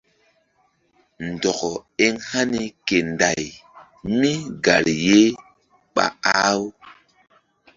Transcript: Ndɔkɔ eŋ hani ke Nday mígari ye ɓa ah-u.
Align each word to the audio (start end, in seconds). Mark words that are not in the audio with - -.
Ndɔkɔ 1.31 1.69
eŋ 2.05 2.13
hani 2.29 2.61
ke 2.87 2.97
Nday 3.11 3.43
mígari 4.19 4.95
ye 5.07 5.21
ɓa 5.93 6.05
ah-u. 6.33 6.65